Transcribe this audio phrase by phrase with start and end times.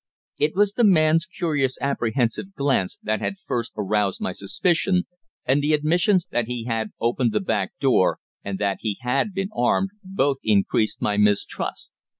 [0.39, 5.03] It was the man's curious apprehensive glance that had first aroused my suspicion,
[5.45, 9.49] and the admissions that he had opened the back door, and that he had been
[9.55, 11.91] armed, both increased my mistrust.